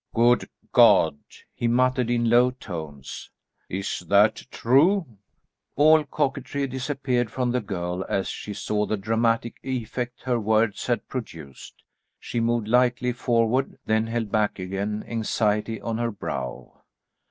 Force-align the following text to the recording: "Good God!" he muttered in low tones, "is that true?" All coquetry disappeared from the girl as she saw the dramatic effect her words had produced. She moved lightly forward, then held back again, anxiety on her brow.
"Good 0.15 0.49
God!" 0.71 1.19
he 1.53 1.67
muttered 1.67 2.09
in 2.09 2.27
low 2.27 2.49
tones, 2.49 3.29
"is 3.69 3.99
that 4.07 4.47
true?" 4.49 5.05
All 5.75 6.03
coquetry 6.05 6.65
disappeared 6.65 7.29
from 7.29 7.51
the 7.51 7.61
girl 7.61 8.03
as 8.09 8.27
she 8.27 8.51
saw 8.51 8.87
the 8.87 8.97
dramatic 8.97 9.59
effect 9.61 10.23
her 10.23 10.39
words 10.39 10.87
had 10.87 11.07
produced. 11.07 11.83
She 12.19 12.39
moved 12.39 12.67
lightly 12.67 13.11
forward, 13.13 13.77
then 13.85 14.07
held 14.07 14.31
back 14.31 14.57
again, 14.57 15.03
anxiety 15.07 15.79
on 15.79 15.99
her 15.99 16.09
brow. 16.09 16.81